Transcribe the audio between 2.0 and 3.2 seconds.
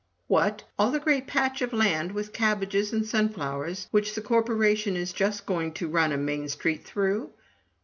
with cabbages and